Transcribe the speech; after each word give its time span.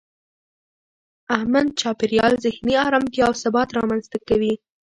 امن 1.37 1.65
چاپېریال 1.79 2.33
ذهني 2.45 2.73
ارامتیا 2.87 3.25
او 3.29 3.33
ثبات 3.43 3.69
رامنځته 3.77 4.17
کوي. 4.27 4.53